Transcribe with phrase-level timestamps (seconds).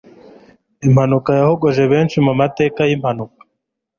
[0.87, 3.39] Impanuka yahogoje benshi mu mateka y'impanuka